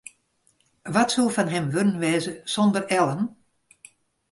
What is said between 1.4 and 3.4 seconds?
him wurden wêze sonder Ellen?